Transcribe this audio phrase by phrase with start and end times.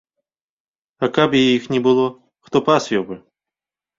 [1.07, 2.07] А каб і іх не было,
[2.47, 3.15] хто пасвіў бы?